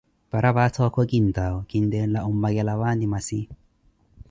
Paraphato 0.31 0.79
okhu 0.87 1.01
kinttaawo 1.11 1.59
kinttela 1.69 2.19
ommakela 2.29 2.73
paani 2.81 3.05
masi? 3.13 3.39